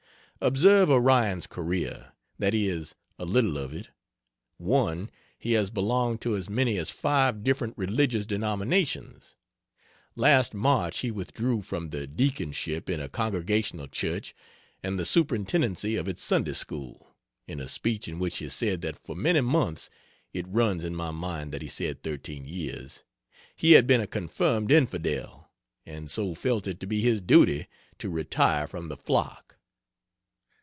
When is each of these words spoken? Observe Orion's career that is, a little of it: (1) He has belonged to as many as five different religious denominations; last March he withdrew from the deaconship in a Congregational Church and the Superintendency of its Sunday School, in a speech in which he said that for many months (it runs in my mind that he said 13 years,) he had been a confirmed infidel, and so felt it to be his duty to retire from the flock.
Observe 0.43 0.89
Orion's 0.89 1.45
career 1.45 2.13
that 2.39 2.55
is, 2.55 2.95
a 3.19 3.25
little 3.25 3.59
of 3.59 3.75
it: 3.75 3.89
(1) 4.57 5.11
He 5.37 5.51
has 5.51 5.69
belonged 5.69 6.19
to 6.21 6.35
as 6.35 6.49
many 6.49 6.77
as 6.79 6.89
five 6.89 7.43
different 7.43 7.77
religious 7.77 8.25
denominations; 8.25 9.35
last 10.15 10.55
March 10.55 10.97
he 11.01 11.11
withdrew 11.11 11.61
from 11.61 11.89
the 11.91 12.07
deaconship 12.07 12.89
in 12.89 12.99
a 12.99 13.07
Congregational 13.07 13.87
Church 13.87 14.33
and 14.81 14.97
the 14.97 15.05
Superintendency 15.05 15.95
of 15.95 16.07
its 16.07 16.23
Sunday 16.23 16.53
School, 16.53 17.13
in 17.45 17.59
a 17.59 17.67
speech 17.67 18.07
in 18.07 18.17
which 18.17 18.37
he 18.37 18.49
said 18.49 18.81
that 18.81 18.97
for 18.97 19.15
many 19.15 19.41
months 19.41 19.91
(it 20.33 20.47
runs 20.47 20.83
in 20.83 20.95
my 20.95 21.11
mind 21.11 21.51
that 21.51 21.61
he 21.61 21.67
said 21.67 22.01
13 22.01 22.45
years,) 22.47 23.03
he 23.55 23.73
had 23.73 23.85
been 23.85 24.01
a 24.01 24.07
confirmed 24.07 24.71
infidel, 24.71 25.51
and 25.85 26.09
so 26.09 26.33
felt 26.33 26.65
it 26.65 26.79
to 26.79 26.87
be 26.87 26.99
his 26.99 27.21
duty 27.21 27.67
to 27.99 28.09
retire 28.09 28.65
from 28.67 28.87
the 28.87 28.97
flock. 28.97 29.37